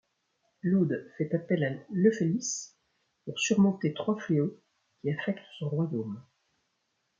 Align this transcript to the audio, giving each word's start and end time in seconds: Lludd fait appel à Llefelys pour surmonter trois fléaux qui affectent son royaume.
Lludd 0.63 1.11
fait 1.15 1.31
appel 1.35 1.63
à 1.63 1.69
Llefelys 1.93 2.71
pour 3.23 3.39
surmonter 3.39 3.93
trois 3.93 4.17
fléaux 4.17 4.57
qui 4.99 5.11
affectent 5.11 5.45
son 5.59 5.69
royaume. 5.69 6.23